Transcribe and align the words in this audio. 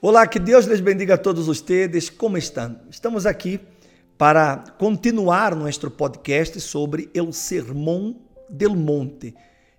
Olá, 0.00 0.26
que 0.26 0.38
Deus 0.38 0.66
les 0.66 0.80
bendiga 0.80 1.14
a 1.14 1.18
todos 1.18 1.48
ustedes. 1.48 2.10
Como 2.10 2.36
estão? 2.36 2.80
Estamos 2.90 3.26
aqui 3.26 3.60
para 4.18 4.58
continuar 4.78 5.54
nosso 5.54 5.90
podcast 5.90 6.60
sobre 6.60 7.10
o 7.18 7.32
Sermão 7.32 8.20
del 8.48 8.74
Monte. 8.76 9.34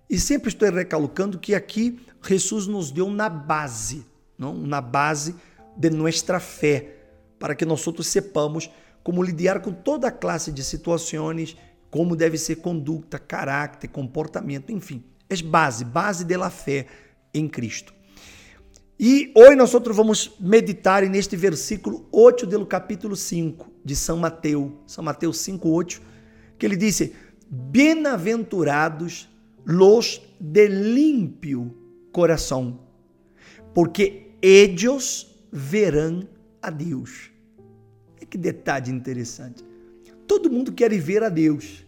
E 0.08 0.18
sempre 0.18 0.48
estou 0.48 0.70
recalcando 0.70 1.38
que 1.38 1.54
aqui 1.54 2.00
Jesus 2.22 2.66
nos 2.66 2.90
deu 2.90 3.10
na 3.10 3.28
base, 3.28 4.04
não? 4.38 4.54
na 4.54 4.80
base 4.80 5.34
de 5.76 5.90
nossa 5.90 6.38
fé, 6.40 6.96
para 7.38 7.54
que 7.54 7.64
nós 7.64 7.86
outros 7.86 8.06
sepamos 8.06 8.70
como 9.02 9.22
lidar 9.22 9.60
com 9.60 9.72
toda 9.72 10.10
classe 10.10 10.50
de 10.50 10.64
situações, 10.64 11.56
como 11.90 12.16
deve 12.16 12.36
ser 12.36 12.56
conduta, 12.56 13.18
caráter, 13.18 13.88
comportamento, 13.88 14.72
enfim. 14.72 15.04
É 15.30 15.36
base, 15.42 15.84
base 15.84 16.24
da 16.24 16.50
fé 16.50 16.86
em 17.32 17.48
Cristo. 17.48 17.95
E 18.98 19.30
hoje 19.34 19.56
nós 19.56 19.70
vamos 19.72 20.34
meditar 20.40 21.02
neste 21.06 21.36
versículo 21.36 22.08
8 22.10 22.46
do 22.46 22.64
capítulo 22.64 23.14
5 23.14 23.70
de 23.84 23.94
São 23.94 24.16
Mateus, 24.16 24.72
São 24.86 25.04
Mateus 25.04 25.38
5, 25.40 25.68
8, 25.68 26.02
que 26.58 26.64
ele 26.64 26.76
disse: 26.76 27.12
Bem-aventurados 27.50 29.28
los 29.66 30.22
de 30.40 30.66
limpio 30.68 31.76
coração, 32.10 32.80
porque 33.74 34.28
ellos 34.40 35.44
verão 35.52 36.26
a 36.62 36.70
Deus. 36.70 37.30
É 38.18 38.24
que 38.24 38.38
detalhe 38.38 38.90
interessante. 38.90 39.62
Todo 40.26 40.50
mundo 40.50 40.72
quer 40.72 40.90
ver 40.98 41.22
a 41.22 41.28
Deus. 41.28 41.84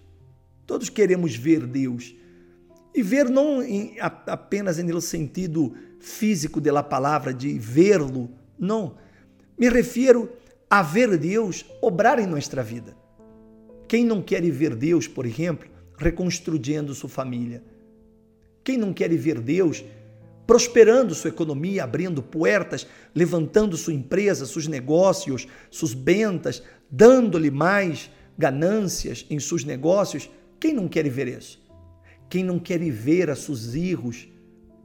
Todos 0.66 0.90
queremos 0.90 1.34
ver 1.34 1.66
Deus. 1.66 2.14
E 2.94 3.02
ver 3.02 3.30
não 3.30 3.62
em, 3.62 3.96
apenas 3.98 4.77
no 4.77 5.00
sentido 5.00 5.74
físico 6.00 6.60
da 6.60 6.82
palavra, 6.82 7.32
de 7.34 7.58
vê-lo, 7.58 8.30
não. 8.58 8.96
Me 9.58 9.68
refiro 9.68 10.30
a 10.70 10.82
ver 10.82 11.16
Deus 11.16 11.64
obrar 11.80 12.18
em 12.18 12.27
nossa 12.27 12.62
vida. 12.62 12.96
Quem 13.86 14.05
não 14.05 14.20
quer 14.20 14.42
ver 14.50 14.74
Deus, 14.74 15.08
por 15.08 15.24
exemplo, 15.24 15.68
reconstruindo 15.96 16.94
sua 16.94 17.08
família? 17.08 17.62
Quem 18.62 18.77
não 18.77 18.92
quer 18.92 19.10
ver 19.16 19.40
Deus 19.40 19.84
prosperando 20.46 21.14
sua 21.14 21.28
economia, 21.28 21.84
abrindo 21.84 22.22
portas, 22.22 22.86
levantando 23.14 23.77
sua 23.77 23.92
empresa, 23.92 24.46
seus 24.46 24.66
negócios, 24.66 25.46
suas 25.70 25.92
ventas, 25.92 26.62
dando-lhe 26.90 27.50
mais 27.50 28.10
ganâncias 28.36 29.27
em 29.28 29.38
seus 29.38 29.64
negócios? 29.64 30.30
Quem 30.60 30.72
não 30.72 30.88
quer 30.88 31.08
ver 31.08 31.28
isso? 31.28 31.60
Quem 32.28 32.44
não 32.44 32.58
quer 32.58 32.78
ver 32.90 33.30
a 33.30 33.36
seus 33.36 33.72
filhos 33.72 34.28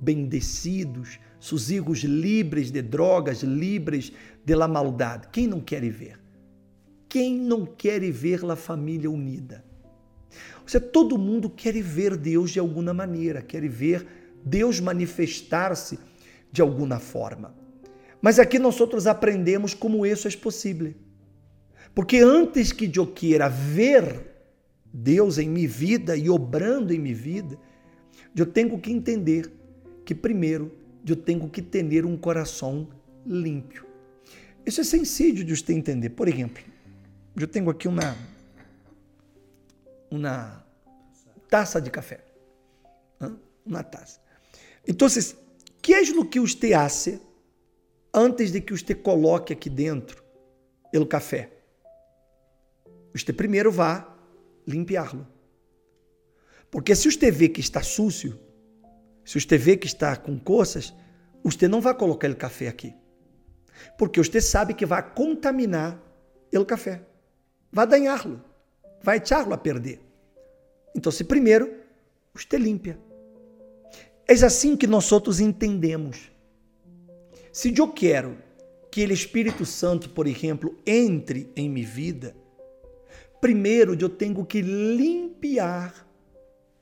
bendecidos, 0.04 1.20
seus 1.40 1.68
filhos 1.68 2.00
livres 2.00 2.72
de 2.72 2.82
drogas, 2.82 3.42
livres 3.42 4.12
de 4.46 4.56
la 4.56 4.68
maldade? 4.68 5.30
Quem 5.32 5.48
não 5.48 5.62
quer 5.62 5.82
ver? 5.90 6.20
Quem 7.08 7.38
não 7.40 7.66
quer 7.66 8.02
ver 8.12 8.44
a 8.46 8.56
família 8.56 9.10
unida? 9.10 9.64
Ou 10.62 10.68
seja, 10.68 10.84
todo 10.84 11.18
mundo 11.18 11.50
quer 11.50 11.74
ver 11.82 12.18
Deus 12.18 12.52
de 12.52 12.60
alguma 12.60 12.94
maneira, 12.94 13.42
quer 13.42 13.68
ver 13.68 14.06
Deus 14.44 14.80
manifestar-se 14.80 16.00
de 16.52 16.62
alguma 16.62 17.00
forma. 17.00 17.56
Mas 18.22 18.40
aqui 18.40 18.58
nós 18.58 18.80
outros 18.80 19.06
aprendemos 19.06 19.74
como 19.74 20.06
isso 20.06 20.28
é 20.28 20.32
possível. 20.32 20.94
Porque 21.94 22.18
antes 22.18 22.72
que 22.72 22.92
eu 22.96 23.06
queira 23.06 23.48
ver 23.48 24.34
Deus 24.92 25.38
em 25.38 25.50
minha 25.50 25.68
vida 25.68 26.16
e 26.16 26.30
obrando 26.30 26.94
em 26.94 27.00
minha 27.00 27.16
vida, 27.16 27.58
eu 28.36 28.46
tenho 28.46 28.80
que 28.80 28.92
entender 28.92 29.52
que 30.06 30.16
primeiro 30.16 30.72
eu 31.08 31.16
tenho 31.16 31.50
que 31.50 31.62
ter 31.62 32.06
um 32.06 32.18
coração 32.18 32.88
limpo. 33.26 33.86
Isso 34.66 34.82
é 34.82 34.84
sencillo 34.84 35.44
de 35.44 35.56
você 35.56 35.74
entender. 35.74 36.10
Por 36.10 36.28
exemplo, 36.28 36.64
eu 37.36 37.48
tenho 37.48 37.70
aqui 37.70 37.88
uma 37.88 38.16
uma 40.10 40.64
taça 41.50 41.82
de 41.82 41.90
café. 41.90 42.24
Uma 43.66 43.84
taça. 43.84 44.20
Então, 44.88 45.08
que 45.82 45.94
é 45.94 46.02
o 46.02 46.26
que 46.26 46.40
você 46.40 46.74
hace 46.74 47.22
antes 48.14 48.52
de 48.52 48.62
que 48.62 48.74
você 48.74 48.94
coloque 48.94 49.54
aqui 49.54 49.70
dentro 49.70 50.24
o 50.98 51.06
café? 51.06 51.50
Você 53.14 53.34
primeiro 53.34 53.72
vá 53.72 54.16
limpiá-lo. 54.68 55.28
Porque 56.70 56.96
se 56.96 57.12
você 57.12 57.32
vê 57.32 57.50
que 57.50 57.60
está 57.60 57.82
sucio, 57.82 58.40
se 59.24 59.40
você 59.40 59.58
vê 59.58 59.78
que 59.78 59.88
está 59.88 60.16
com 60.16 60.40
coisas, 60.40 60.94
você 61.44 61.68
não 61.68 61.82
vai 61.82 61.94
colocar 61.94 62.30
o 62.30 62.36
café 62.36 62.68
aqui. 62.68 62.94
Porque 63.98 64.20
você 64.20 64.42
sabe 64.42 64.74
que 64.74 64.86
vai 64.86 65.04
contaminar 65.14 66.02
o 66.54 66.66
café, 66.66 67.02
vai 67.72 67.88
danhá-lo, 67.88 68.42
vai 69.02 69.18
echá-lo 69.18 69.54
a 69.54 69.58
perder. 69.58 70.00
Então, 70.96 71.12
se 71.12 71.24
primeiro, 71.24 71.74
você 72.34 72.58
limpia. 72.58 73.00
É 74.28 74.34
assim 74.34 74.78
que 74.78 74.88
nós 74.88 75.12
outros 75.12 75.40
entendemos. 75.40 76.32
Se 77.52 77.74
eu 77.78 77.88
quero 77.92 78.38
que 78.92 79.06
o 79.06 79.12
Espírito 79.12 79.66
Santo, 79.66 80.10
por 80.10 80.28
exemplo, 80.28 80.78
entre 80.86 81.52
em 81.56 81.70
minha 81.70 81.86
vida, 81.86 82.36
primeiro 83.42 83.98
eu 84.00 84.10
tenho 84.10 84.46
que 84.46 84.62
limpiar 84.62 86.08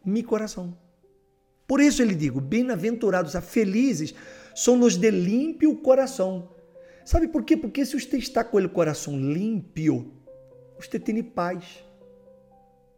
meu 0.05 0.23
coração. 0.23 0.77
Por 1.71 1.79
isso 1.79 2.01
ele 2.01 2.13
digo, 2.13 2.41
bem-aventurados, 2.41 3.33
felizes 3.47 4.13
são 4.53 4.77
os 4.81 4.97
de 4.97 5.09
limpio 5.09 5.73
coração. 5.77 6.49
Sabe 7.05 7.29
por 7.29 7.45
quê? 7.45 7.55
Porque 7.55 7.85
se 7.85 7.97
você 7.97 8.17
está 8.17 8.43
com 8.43 8.57
o 8.57 8.69
coração 8.69 9.17
limpo, 9.17 10.11
você 10.77 10.99
tem 10.99 11.23
paz. 11.23 11.63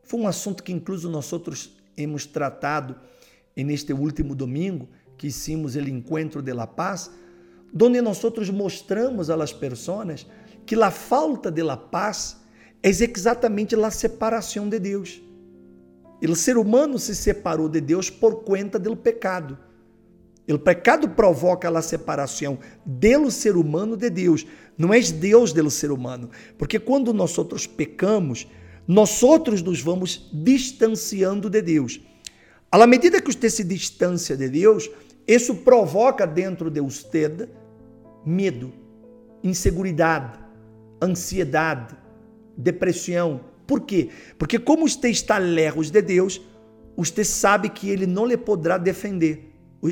Foi 0.01 0.19
um 0.19 0.27
assunto 0.27 0.63
que 0.63 0.71
incluso 0.73 1.07
nós 1.07 1.31
outros 1.31 1.77
hemos 1.95 2.25
tratado 2.25 2.95
neste 3.55 3.93
último 3.93 4.33
domingo, 4.33 4.89
que 5.19 5.27
hicimos 5.27 5.75
o 5.75 5.79
encontro 5.81 6.41
de 6.41 6.51
la 6.51 6.65
paz, 6.65 7.11
onde 7.79 8.01
nós 8.01 8.23
outros 8.23 8.49
mostramos 8.49 9.29
a 9.29 9.35
las 9.35 9.53
personas 9.53 10.25
que 10.65 10.73
a 10.73 10.89
falta 10.89 11.51
de 11.51 11.61
la 11.61 11.77
paz 11.77 12.37
é 12.81 12.89
exatamente 12.89 13.75
a 13.75 13.91
separação 13.91 14.67
de 14.67 14.79
Deus. 14.79 15.21
O 16.27 16.35
ser 16.35 16.57
humano 16.57 16.97
se 16.97 17.15
separou 17.15 17.67
de 17.67 17.81
Deus 17.81 18.09
por 18.09 18.43
conta 18.43 18.79
do 18.79 18.95
pecado. 18.95 19.57
O 20.47 20.59
pecado 20.59 21.09
provoca 21.09 21.69
a 21.69 21.81
separação 21.81 22.59
do 22.85 23.31
ser 23.31 23.55
humano 23.55 23.95
de 23.95 24.09
Deus. 24.09 24.45
Não 24.77 24.93
é 24.93 24.99
Deus 24.99 25.53
do 25.53 25.69
ser 25.69 25.91
humano. 25.91 26.29
Porque 26.57 26.79
quando 26.79 27.13
nós 27.13 27.37
outros 27.37 27.65
pecamos, 27.65 28.47
nós 28.87 29.23
outros 29.23 29.61
nos 29.61 29.81
vamos 29.81 30.29
distanciando 30.33 31.49
de 31.49 31.61
Deus. 31.61 32.01
À 32.69 32.87
medida 32.87 33.21
que 33.21 33.31
você 33.31 33.49
se 33.49 33.63
distancia 33.63 34.35
de 34.35 34.49
Deus, 34.49 34.89
isso 35.27 35.55
provoca 35.55 36.25
dentro 36.25 36.69
de 36.69 36.81
você 36.81 37.47
medo, 38.25 38.73
inseguridade, 39.43 40.39
ansiedade, 41.01 41.95
depressão. 42.57 43.41
Por 43.65 43.81
quê? 43.81 44.09
Porque 44.37 44.59
como 44.59 44.87
você 44.87 45.09
está 45.09 45.37
lejos 45.37 45.89
de 45.89 46.01
Deus, 46.01 46.41
você 46.95 47.23
sabe 47.23 47.69
que 47.69 47.89
ele 47.89 48.05
não 48.05 48.25
lhe 48.25 48.37
poderá 48.37 48.77
defender, 48.77 49.51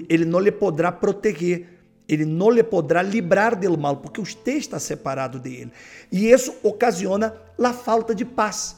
ele 0.10 0.26
não 0.26 0.40
lhe 0.40 0.52
poderá 0.52 0.92
proteger, 0.92 1.68
ele 2.08 2.26
não 2.26 2.52
lhe 2.52 2.64
poderá 2.64 3.02
livrar 3.02 3.58
do 3.58 3.78
mal, 3.78 3.98
porque 3.98 4.20
você 4.20 4.52
está 4.54 4.80
separado 4.80 5.40
dele. 5.40 5.72
E 6.12 6.30
isso 6.30 6.54
ocasiona 6.62 7.34
a 7.58 7.74
falta 7.74 8.14
de 8.14 8.26
paz. 8.26 8.76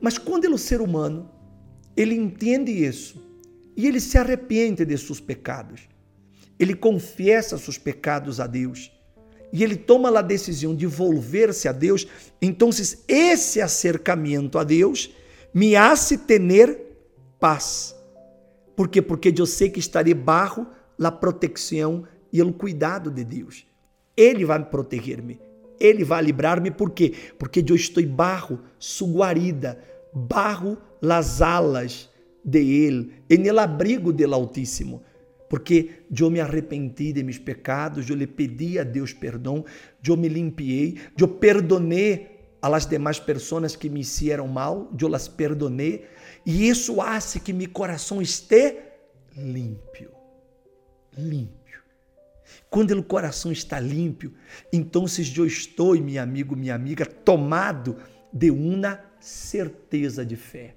Mas 0.00 0.18
quando 0.18 0.44
o 0.44 0.58
ser 0.58 0.80
humano 0.80 1.30
ele 1.96 2.14
entende 2.14 2.70
isso 2.70 3.22
e 3.76 3.86
ele 3.86 4.00
se 4.00 4.16
arrepende 4.18 4.84
de 4.84 4.96
seus 4.96 5.20
pecados, 5.20 5.88
ele 6.58 6.74
confessa 6.74 7.58
seus 7.58 7.78
pecados 7.78 8.38
a 8.38 8.46
Deus 8.46 8.92
e 9.54 9.62
ele 9.62 9.76
toma 9.76 10.18
a 10.18 10.20
decisão 10.20 10.74
de 10.74 10.84
volver-se 10.84 11.68
a 11.68 11.72
Deus, 11.72 12.08
então 12.42 12.70
esse 13.06 13.60
acercamento 13.60 14.58
a 14.58 14.64
Deus 14.64 15.14
me 15.54 15.76
hace 15.76 16.18
ter 16.18 16.76
paz. 17.38 17.94
Por 18.74 18.88
quê? 18.88 19.00
Porque 19.00 19.32
eu 19.36 19.46
sei 19.46 19.70
que 19.70 19.78
estarei 19.78 20.12
barro 20.12 20.66
a 21.00 21.12
proteção 21.12 22.02
e 22.32 22.42
o 22.42 22.52
cuidado 22.52 23.12
de 23.12 23.22
Deus. 23.22 23.64
Ele 24.16 24.44
vai 24.44 24.68
proteger-me, 24.68 25.40
ele 25.78 26.02
vai 26.02 26.24
livrar-me, 26.24 26.72
por 26.72 26.90
quê? 26.90 27.14
Porque 27.38 27.64
eu 27.64 27.76
estou 27.76 28.04
barro, 28.04 28.58
su 28.76 29.06
guarida, 29.06 29.78
barro 30.12 30.76
las 31.00 31.40
alas 31.40 32.10
de 32.42 32.86
Ele, 32.86 33.22
en 33.30 33.46
el 33.46 33.60
abrigo 33.60 34.12
del 34.12 34.34
Altíssimo 34.34 35.02
porque 35.48 36.04
eu 36.18 36.30
me 36.30 36.40
arrependi 36.40 37.12
de 37.12 37.22
meus 37.22 37.38
pecados, 37.38 38.08
eu 38.08 38.16
lhe 38.16 38.26
pedi 38.26 38.78
a 38.78 38.84
Deus 38.84 39.12
perdão, 39.12 39.64
eu 40.06 40.16
me 40.16 40.28
limpiei, 40.28 40.98
eu 41.18 41.28
perdonei 41.28 42.34
a 42.60 42.68
las 42.68 42.86
demais 42.86 43.20
pessoas 43.20 43.76
que 43.76 43.90
me 43.90 44.00
hicieron 44.00 44.48
mal, 44.48 44.90
eu 44.98 45.08
las 45.08 45.28
perdonei, 45.28 46.06
e 46.46 46.68
isso 46.68 47.00
hace 47.00 47.38
que 47.38 47.52
meu 47.52 47.68
coração 47.68 48.22
esteja 48.22 48.78
limpio, 49.36 50.10
limpio. 51.16 51.64
Quando 52.70 52.92
o 52.92 53.02
coração 53.02 53.52
está 53.52 53.78
limpo, 53.78 54.32
então 54.72 55.04
eu 55.36 55.46
estou, 55.46 55.94
meu 56.00 56.22
amigo, 56.22 56.56
minha 56.56 56.74
amiga, 56.74 57.06
tomado 57.06 57.96
de 58.32 58.50
uma 58.50 59.00
certeza 59.20 60.24
de 60.24 60.36
fé. 60.36 60.74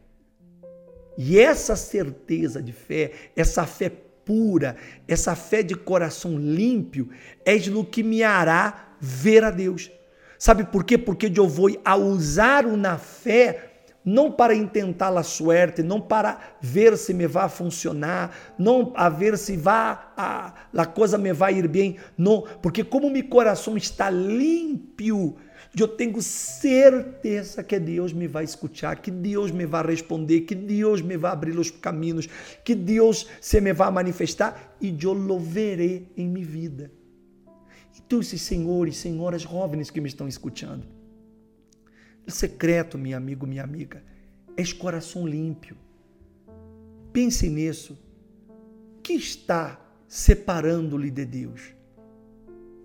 E 1.18 1.40
essa 1.40 1.76
certeza 1.76 2.62
de 2.62 2.72
fé, 2.72 3.12
essa 3.36 3.66
fé 3.66 3.90
pura, 4.28 4.76
essa 5.08 5.36
fé 5.36 5.64
de 5.64 5.74
coração 5.74 6.38
limpo, 6.38 7.08
é 7.46 7.56
o 7.56 7.86
que 7.86 8.04
me 8.04 8.22
hará 8.22 8.90
ver 9.00 9.46
a 9.46 9.50
Deus. 9.50 9.90
Sabe 10.38 10.66
por 10.66 10.84
quê? 10.84 10.98
Porque 10.98 11.32
eu 11.34 11.48
vou 11.48 11.70
a 11.84 11.96
usar 11.96 12.66
uma 12.66 12.98
fé 12.98 13.67
não 14.08 14.32
para 14.32 14.56
intentar 14.56 15.16
a 15.18 15.22
suerte, 15.22 15.84
não 15.84 16.00
para 16.00 16.40
ver 16.62 16.98
se 16.98 17.14
me 17.14 17.28
vai 17.28 17.50
funcionar, 17.50 18.56
não 18.58 18.94
a 18.96 19.10
ver 19.10 19.38
se 19.38 19.58
vai 19.58 19.98
a, 20.16 20.54
a 20.74 20.86
coisa 20.86 21.18
me 21.18 21.34
vai 21.34 21.56
ir 21.58 21.68
bem, 21.68 21.98
não, 22.18 22.42
porque 22.62 22.86
como 22.86 23.10
meu 23.10 23.28
coração 23.28 23.76
está 23.76 24.10
limpo, 24.10 25.36
eu 25.78 25.90
tenho 25.90 26.22
certeza 26.22 27.62
que 27.62 27.78
Deus 27.78 28.14
me 28.14 28.30
vai 28.30 28.46
escutar, 28.46 28.96
que 28.96 29.12
Deus 29.12 29.52
me 29.52 29.66
vai 29.66 29.86
responder, 29.86 30.42
que 30.42 30.56
Deus 30.56 31.02
me 31.02 31.18
vai 31.18 31.34
abrir 31.34 31.60
os 31.60 31.70
caminhos, 31.70 32.30
que 32.64 32.74
Deus 32.74 33.28
se 33.42 33.60
me 33.60 33.74
vai 33.74 33.92
manifestar 33.92 34.78
e 34.80 34.98
eu 35.04 35.12
lo 35.12 35.38
verei 35.38 36.08
em 36.16 36.30
minha 36.30 36.46
vida. 36.46 36.92
Então, 37.98 38.22
esses 38.22 38.42
senhores, 38.42 38.96
senhoras 38.96 39.42
jovens 39.42 39.90
que 39.92 40.00
me 40.00 40.08
estão 40.08 40.30
escutando, 40.30 40.88
o 42.28 42.32
secreto, 42.32 42.98
meu 42.98 43.18
amigo, 43.18 43.48
minha 43.48 43.64
amiga, 43.64 44.04
é 44.56 44.62
esse 44.62 44.76
coração 44.76 45.26
limpo. 45.26 45.76
Pense 47.14 47.50
nisso. 47.50 47.98
O 48.98 49.02
que 49.02 49.14
está 49.14 49.80
separando-lhe 50.08 51.10
de 51.10 51.26
Deus? 51.26 51.74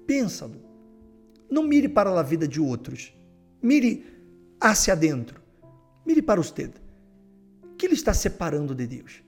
Pensa-lo. 0.06 0.60
Não 1.50 1.64
mire 1.64 1.88
para 1.88 2.08
a 2.18 2.22
vida 2.22 2.46
de 2.46 2.60
outros. 2.60 3.12
Mire 3.60 4.06
hacia 4.60 4.94
dentro. 4.94 5.40
Mire 6.06 6.22
para 6.22 6.40
você. 6.40 6.70
O 7.64 7.74
que 7.76 7.86
ele 7.86 7.94
está 7.94 8.14
separando 8.14 8.74
de 8.74 8.86
Deus? 8.86 9.22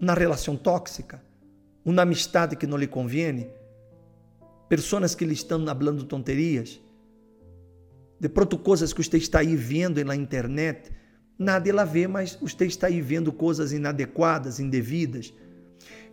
Uma 0.00 0.14
relação 0.14 0.56
tóxica? 0.56 1.22
Uma 1.84 2.02
amistade 2.02 2.56
que 2.56 2.66
não 2.66 2.76
lhe 2.76 2.86
convém? 2.86 3.50
pessoas 4.70 5.16
que 5.16 5.24
lhe 5.24 5.32
estão 5.32 5.66
falando 5.66 6.04
tonterias, 6.04 6.80
de 8.20 8.28
pronto 8.28 8.58
coisas 8.58 8.92
que 8.92 9.02
você 9.02 9.16
está 9.16 9.40
aí 9.40 9.56
vendo 9.56 10.04
na 10.04 10.14
internet, 10.14 10.92
nada 11.38 11.68
ela 11.68 11.84
vê, 11.84 12.06
mas 12.06 12.36
você 12.36 12.66
está 12.66 12.86
aí 12.86 13.00
vendo 13.00 13.32
coisas 13.32 13.72
inadequadas, 13.72 14.60
indevidas. 14.60 15.32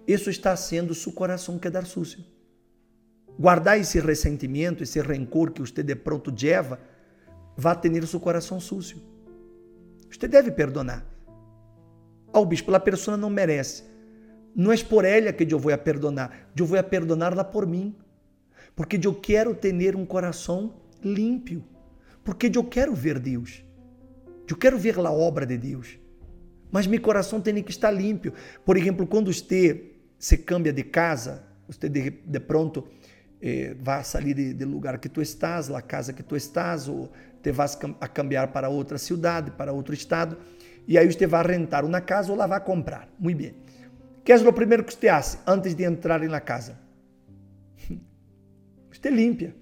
Isso 0.08 0.30
está 0.30 0.56
sendo 0.56 0.96
seu 0.96 1.12
coração 1.12 1.60
quedar 1.60 1.86
sucio. 1.86 2.24
Guardar 3.38 3.78
esse 3.78 4.00
ressentimento, 4.00 4.82
esse 4.82 5.00
rancor 5.02 5.52
que 5.52 5.60
você 5.60 5.84
de 5.84 5.96
pronto 5.96 6.34
leva, 6.42 6.80
vai 7.56 7.80
ter 7.80 8.08
seu 8.08 8.20
coração 8.20 8.60
sucio. 8.60 9.02
Você 10.10 10.28
deve 10.28 10.50
perdonar. 10.50 11.06
Ao 12.32 12.42
oh, 12.42 12.46
bispo, 12.46 12.74
a 12.74 12.80
pessoa 12.80 13.18
não 13.18 13.30
merece. 13.30 13.84
Não 14.56 14.72
é 14.72 14.78
por 14.78 15.04
ela 15.06 15.34
que 15.34 15.54
eu 15.54 15.60
vou 15.60 15.72
a 15.72 15.78
perdonar, 15.78 16.50
eu 16.58 16.66
vou 16.66 16.80
a 16.80 16.84
perdonar-la 16.84 17.44
por 17.44 17.68
mim 17.68 17.96
porque 18.78 19.00
eu 19.04 19.16
quero 19.16 19.56
ter 19.56 19.96
um 19.96 20.06
coração 20.06 20.76
limpo, 21.04 21.64
porque 22.28 22.52
eu 22.54 22.64
quero 22.66 22.94
ver 22.94 23.20
Deus, 23.20 23.64
eu 24.50 24.58
quero 24.58 24.78
ver 24.78 25.00
a 25.00 25.10
obra 25.10 25.46
de 25.46 25.58
Deus, 25.58 25.98
mas 26.70 26.86
meu 26.86 27.00
coração 27.00 27.40
tem 27.40 27.64
que 27.64 27.72
estar 27.72 27.90
limpo. 27.90 28.34
Por 28.66 28.76
exemplo, 28.76 29.08
quando 29.08 29.34
você 29.34 29.94
se 30.20 30.40
cambia 30.40 30.74
de 30.74 30.84
casa, 30.84 31.42
você 31.66 31.88
de, 31.88 32.10
de 32.10 32.40
pronto 32.42 32.86
eh, 33.42 33.78
vai 33.80 34.04
sair 34.04 34.34
de, 34.34 34.66
lugar 34.66 35.00
que 35.00 35.08
tu 35.08 35.22
estás, 35.22 35.72
a 35.72 35.82
casa 35.82 36.12
que 36.12 36.22
tu 36.22 36.36
estás, 36.36 36.90
ou 36.90 37.10
te 37.42 37.50
vas 37.54 37.80
a 38.02 38.10
cambiar 38.10 38.52
para 38.52 38.68
outra 38.68 38.98
cidade, 38.98 39.52
para 39.52 39.72
outro 39.72 39.94
estado, 39.94 40.38
e 40.86 40.98
aí 40.98 41.10
você 41.10 41.26
vai 41.26 41.48
rentar 41.48 41.86
uma 41.86 42.02
casa 42.02 42.30
ou 42.30 42.38
lá 42.38 42.46
vai 42.46 42.60
comprar. 42.60 43.08
Muito 43.18 43.38
bem. 43.38 43.56
Que 44.26 44.34
é 44.34 44.36
o 44.36 44.52
primeiro 44.52 44.84
que 44.84 44.94
você 44.94 45.08
faz 45.08 45.40
antes 45.48 45.74
de 45.74 45.86
entrar 45.86 46.20
na 46.24 46.42
casa? 46.42 46.78
Você 48.92 49.10
limpia. 49.10 49.56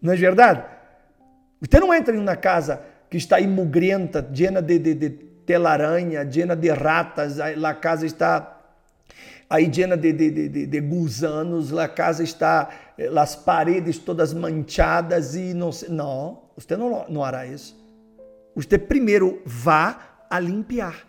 Não 0.00 0.14
é 0.14 0.16
verdade? 0.16 0.77
Você 1.60 1.80
não 1.80 1.92
entra 1.92 2.14
em 2.14 2.18
uma 2.18 2.36
casa 2.36 2.82
que 3.10 3.16
está 3.16 3.40
imugrenta, 3.40 4.26
llena 4.32 4.62
de, 4.62 4.78
de, 4.78 4.94
de 4.94 5.10
tela-aranha, 5.10 6.22
llena 6.22 6.54
de 6.54 6.70
ratas, 6.70 7.40
a 7.40 7.74
casa 7.74 8.06
está 8.06 8.58
aí 9.48 9.66
llena 9.66 9.96
de, 9.96 10.12
de, 10.12 10.48
de, 10.48 10.66
de, 10.66 10.80
gusanos, 10.80 11.76
a 11.76 11.88
casa 11.88 12.22
está, 12.22 12.68
eh, 12.98 13.08
as 13.16 13.34
paredes 13.34 13.98
todas 13.98 14.34
manchadas 14.34 15.34
e 15.34 15.54
não 15.54 15.72
sei. 15.72 15.88
Não, 15.88 16.42
você 16.56 16.76
não, 16.76 17.06
não 17.08 17.24
hará 17.24 17.46
isso. 17.46 17.76
Você 18.54 18.78
primeiro 18.78 19.40
vá 19.46 20.26
a 20.28 20.38
limpar. 20.38 21.06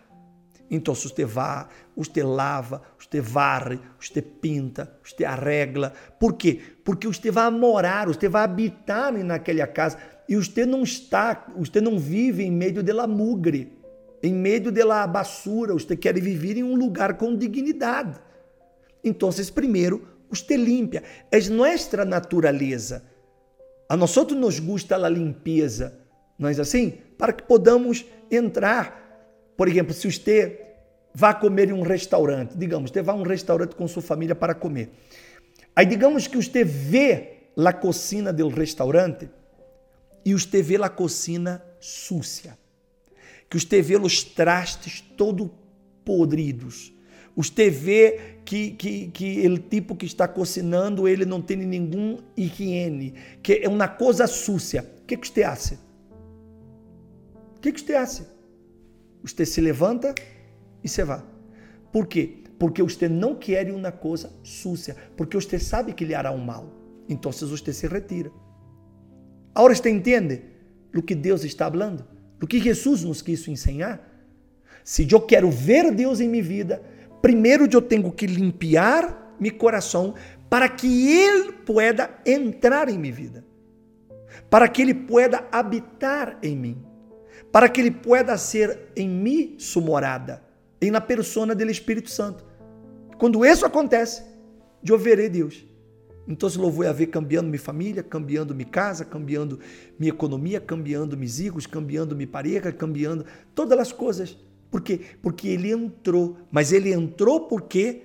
Então, 0.70 0.94
se 0.94 1.08
você 1.08 1.24
vá, 1.24 1.68
você 1.96 2.22
lava, 2.22 2.80
você 2.96 3.20
varre, 3.20 3.80
você 4.00 4.22
pinta, 4.22 4.90
você 5.02 5.24
arregla. 5.24 5.92
Por 6.18 6.34
quê? 6.34 6.60
Porque 6.84 7.08
você 7.08 7.30
vai 7.30 7.50
morar, 7.50 8.06
você 8.06 8.28
vai 8.28 8.44
habitar 8.44 9.12
naquela 9.12 9.66
casa 9.66 9.98
e 10.30 10.36
você 10.36 10.64
não 10.64 10.82
está, 10.82 11.46
você 11.56 11.80
não 11.80 11.98
vive 11.98 12.44
em 12.44 12.50
meio 12.50 12.82
da 12.82 13.06
mugre, 13.06 13.72
em 14.22 14.32
meio 14.32 14.72
da 14.72 15.06
basura, 15.06 15.74
você 15.74 15.94
quer 15.94 16.18
viver 16.18 16.56
em 16.56 16.62
um 16.62 16.74
lugar 16.74 17.18
com 17.18 17.36
dignidade. 17.36 18.18
Então, 19.04 19.28
primeiro, 19.52 20.06
você 20.30 20.56
limpa. 20.56 21.02
É 21.30 21.40
nossa 21.50 22.04
natureza. 22.04 23.02
A 23.88 23.96
nós 23.96 24.16
nos 24.16 24.58
gusta 24.58 24.96
a 24.96 25.08
limpeza, 25.08 25.98
não 26.38 26.48
é 26.48 26.52
assim? 26.52 26.94
Para 27.18 27.32
que 27.32 27.42
podamos 27.42 28.06
entrar 28.30 29.00
por 29.60 29.68
exemplo, 29.68 29.92
se 29.92 30.10
você 30.10 30.58
vai 31.12 31.38
comer 31.38 31.68
em 31.68 31.74
um 31.74 31.82
restaurante, 31.82 32.56
digamos, 32.56 32.90
você 32.90 33.02
vai 33.02 33.14
a 33.14 33.18
um 33.18 33.22
restaurante 33.22 33.74
com 33.74 33.86
sua 33.86 34.00
família 34.00 34.34
para 34.34 34.54
comer. 34.54 34.88
Aí 35.76 35.84
digamos 35.84 36.26
que 36.26 36.34
você 36.34 36.64
vê 36.64 37.50
a 37.54 37.70
cocina 37.70 38.32
do 38.32 38.48
restaurante 38.48 39.28
e 40.24 40.34
você 40.34 40.62
vê 40.62 40.76
a 40.76 40.88
cocina 40.88 41.62
sucia. 41.80 42.58
Que 43.48 43.58
você 43.58 43.82
vê 43.82 43.96
os 43.96 44.22
trastes 44.22 45.00
todo 45.16 45.50
podridos. 46.04 46.92
Você 47.36 47.70
vê 47.70 48.38
que, 48.44 48.72
que, 48.72 49.08
que 49.08 49.48
o 49.48 49.58
tipo 49.58 49.96
que 49.96 50.06
está 50.06 50.26
cocinando, 50.26 51.06
ele 51.08 51.24
não 51.24 51.40
tem 51.40 51.56
nenhum 51.56 52.18
higiene, 52.36 53.14
que 53.42 53.60
é 53.62 53.68
uma 53.68 53.88
coisa 53.88 54.26
sucia. 54.26 54.82
O 55.02 55.06
que, 55.06 55.16
que 55.16 55.28
você 55.28 55.42
acha? 55.42 55.78
O 57.56 57.60
que, 57.60 57.72
que 57.72 57.80
você 57.80 57.94
acha? 57.94 58.26
Você 59.22 59.46
se 59.46 59.60
levanta 59.60 60.14
e 60.82 60.88
se 60.88 61.04
vai. 61.04 61.22
Por 61.92 62.06
quê? 62.06 62.38
Porque 62.58 62.82
você 62.82 63.08
não 63.08 63.34
quer 63.34 63.70
uma 63.70 63.92
coisa 63.92 64.32
sucia, 64.42 64.96
porque 65.16 65.36
você 65.36 65.58
sabe 65.58 65.92
que 65.92 66.04
lhe 66.04 66.14
hará 66.14 66.30
um 66.30 66.38
mal. 66.38 66.70
Então 67.08 67.32
você 67.32 67.72
se 67.72 67.86
retira. 67.86 68.30
Agora 69.60 69.74
você 69.74 69.90
entende 69.90 70.42
o 70.96 71.02
que 71.02 71.14
Deus 71.14 71.44
está 71.44 71.70
falando? 71.70 72.04
O 72.42 72.46
que 72.46 72.58
Jesus 72.58 73.04
nos 73.04 73.20
quis 73.20 73.46
ensinar? 73.46 74.00
Se 74.82 75.06
eu 75.10 75.20
quero 75.20 75.50
ver 75.50 75.92
Deus 75.92 76.18
em 76.18 76.28
minha 76.28 76.42
vida, 76.42 76.82
primeiro 77.20 77.68
eu 77.70 77.82
tenho 77.82 78.10
que 78.10 78.26
limpar 78.26 79.36
meu 79.38 79.54
coração 79.54 80.14
para 80.48 80.66
que 80.68 81.12
Ele 81.12 81.52
pueda 81.52 82.10
entrar 82.24 82.88
em 82.88 82.98
minha 82.98 83.12
vida, 83.12 83.44
para 84.48 84.66
que 84.66 84.80
Ele 84.80 84.94
pueda 84.94 85.46
habitar 85.52 86.38
em 86.42 86.56
mim 86.56 86.90
para 87.52 87.68
que 87.68 87.80
ele 87.80 87.90
pueda 87.90 88.36
ser 88.38 88.92
em 88.96 89.08
mim 89.08 89.56
sua 89.58 89.82
morada, 89.82 90.42
em 90.80 90.90
na 90.90 91.00
persona 91.00 91.54
do 91.54 91.70
Espírito 91.70 92.10
Santo. 92.10 92.44
Quando 93.18 93.44
isso 93.44 93.66
acontece, 93.66 94.22
eu 94.86 94.98
verei 94.98 95.28
Deus. 95.28 95.66
Então, 96.28 96.48
se 96.48 96.58
eu 96.58 96.70
vou 96.70 96.86
a 96.86 96.92
ver 96.92 97.06
cambiando 97.06 97.48
minha 97.48 97.60
família, 97.60 98.02
cambiando 98.02 98.54
minha 98.54 98.68
casa, 98.68 99.04
cambiando 99.04 99.58
minha 99.98 100.12
economia, 100.12 100.60
cambiando 100.60 101.16
meus 101.16 101.40
hijos, 101.40 101.66
cambiando 101.66 102.14
minha 102.14 102.28
pareja, 102.28 102.72
cambiando 102.72 103.24
todas 103.54 103.78
as 103.78 103.92
coisas. 103.92 104.36
Por 104.70 104.80
quê? 104.80 105.00
Porque 105.20 105.48
ele 105.48 105.70
entrou, 105.70 106.36
mas 106.50 106.72
ele 106.72 106.92
entrou 106.92 107.48
porque 107.48 108.02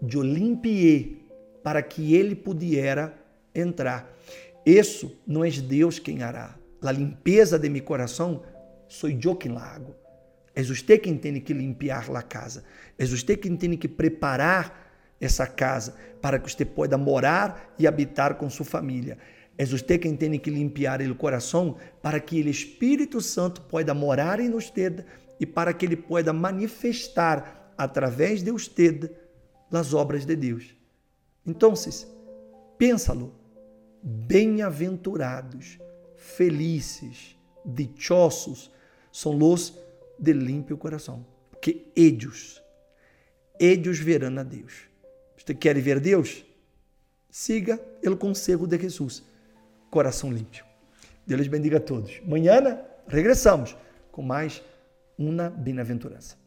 eu 0.00 0.22
limpiei 0.22 1.26
para 1.62 1.82
que 1.82 2.14
ele 2.14 2.34
pudesse 2.34 3.10
entrar. 3.54 4.14
Isso 4.64 5.16
não 5.26 5.44
é 5.44 5.50
Deus 5.50 5.98
quem 5.98 6.22
hará. 6.22 6.56
A 6.82 6.92
limpeza 6.92 7.58
de 7.58 7.68
meu 7.68 7.82
coração 7.82 8.42
sou 8.86 9.10
eu 9.10 9.34
quem 9.34 9.52
la 9.52 9.74
hago. 9.74 9.94
É 10.54 10.62
você 10.62 10.96
quem 10.98 11.16
tem 11.16 11.40
que 11.40 11.52
limpar 11.52 12.08
a 12.14 12.22
casa. 12.22 12.62
É 12.96 13.04
você 13.04 13.36
quem 13.36 13.56
tem 13.56 13.76
que 13.76 13.88
preparar 13.88 14.83
essa 15.24 15.46
casa 15.46 15.94
para 16.20 16.38
que 16.38 16.50
você 16.50 16.64
possa 16.64 16.96
morar 16.96 17.74
e 17.78 17.86
habitar 17.86 18.36
com 18.36 18.48
sua 18.48 18.64
família. 18.64 19.18
É 19.56 19.64
você 19.64 19.98
quem 19.98 20.16
tem 20.16 20.38
que 20.38 20.50
limpar 20.50 21.00
o 21.02 21.14
coração 21.14 21.76
para 22.02 22.18
que 22.18 22.42
o 22.42 22.48
Espírito 22.48 23.20
Santo 23.20 23.62
possa 23.62 23.94
morar 23.94 24.40
em 24.40 24.50
você 24.50 25.04
e 25.38 25.46
para 25.46 25.72
que 25.72 25.86
ele 25.86 25.96
possa 25.96 26.32
manifestar 26.32 27.72
através 27.76 28.42
de 28.42 28.50
você 28.50 29.10
as 29.70 29.94
obras 29.94 30.24
de 30.24 30.36
Deus. 30.36 30.74
Então, 31.46 31.74
Pênsalo. 32.78 33.34
Bem-aventurados, 34.02 35.78
felizes, 36.16 37.38
dichosos 37.64 38.70
são 39.10 39.38
os 39.42 39.72
de 40.18 40.32
limpio 40.34 40.76
coração, 40.76 41.24
porque 41.50 41.86
ellos, 41.96 42.62
ellos 43.58 43.98
verão 43.98 44.38
a 44.38 44.42
Deus. 44.42 44.93
Você 45.44 45.54
quer 45.54 45.78
ver 45.80 46.00
Deus? 46.00 46.44
Siga 47.30 47.80
o 48.08 48.16
conselho 48.16 48.66
de 48.66 48.78
Jesus, 48.78 49.22
coração 49.90 50.32
limpo. 50.32 50.64
Deus 51.26 51.48
bendiga 51.48 51.78
a 51.78 51.80
todos. 51.80 52.20
Amanhã 52.24 52.80
regressamos 53.06 53.76
com 54.10 54.22
mais 54.22 54.62
uma 55.18 55.50
bem-aventurança. 55.50 56.43